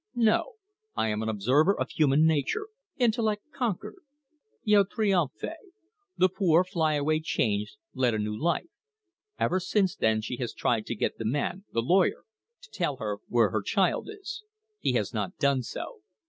[0.15, 0.53] No.
[0.95, 2.69] I am an observer of human nature.
[2.97, 3.97] Intellect conquered.
[4.67, 5.59] 'Io triumphe'.
[6.17, 8.71] The poor fly away changed, led a new life.
[9.37, 12.23] Ever since then she has tried to get the man the lawyer
[12.63, 14.41] to tell her where her child is.
[14.79, 15.99] He has not done so.